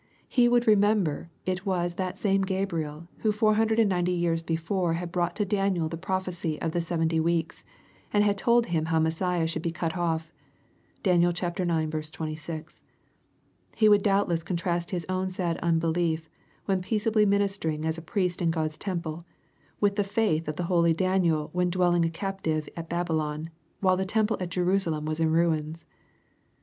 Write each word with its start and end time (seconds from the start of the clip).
He 0.27 0.49
would 0.49 0.65
remember 0.65 1.29
it 1.45 1.63
was 1.63 1.93
that 1.93 2.17
same 2.17 2.41
Gabriel, 2.41 3.07
who 3.19 3.31
490 3.31 4.11
years 4.11 4.41
before 4.41 4.93
had 4.93 5.11
brought 5.11 5.35
to 5.35 5.45
Daniel 5.45 5.89
the 5.89 5.95
prophecy 5.95 6.59
of 6.59 6.71
the 6.71 6.81
sev 6.81 7.01
enty 7.01 7.21
weeks, 7.21 7.63
and 8.11 8.23
had 8.23 8.35
told 8.35 8.65
him 8.65 8.85
how 8.85 8.97
Messiah 8.97 9.45
should 9.45 9.61
be 9.61 9.69
cut 9.69 9.95
off. 9.95 10.33
(Dan. 11.03 11.23
ix. 11.23 12.09
26.) 12.11 12.81
He 13.75 13.87
would 13.87 14.01
doubtless 14.01 14.41
contrast 14.41 14.89
his 14.89 15.05
own 15.07 15.29
sad 15.29 15.57
unbelief, 15.59 16.31
when 16.65 16.81
peaceably 16.81 17.23
ministering 17.27 17.85
as 17.85 17.99
a 17.99 18.01
priest 18.01 18.41
in 18.41 18.49
God's 18.49 18.79
temple, 18.79 19.23
with 19.79 19.97
the 19.97 20.03
faith 20.03 20.47
of 20.47 20.57
holy 20.57 20.93
Daniel 20.95 21.51
when 21.53 21.69
dwelling 21.69 22.05
a 22.05 22.09
captive 22.09 22.67
at 22.75 22.89
Babylon, 22.89 23.51
while 23.81 23.97
the 23.97 24.05
temple 24.05 24.37
at 24.39 24.49
Jerusalem 24.49 25.05
was 25.05 25.19
in 25.19 25.29
ruins. 25.31 25.85